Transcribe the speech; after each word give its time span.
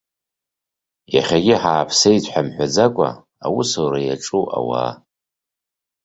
Иахьагьы 1.13 1.55
ҳааԥсеит 1.61 2.23
ҳәа 2.31 2.41
мҳәаӡакәа 2.47 3.09
аусура 3.45 3.99
иаҿу 4.03 4.43
ауаа. 4.57 4.91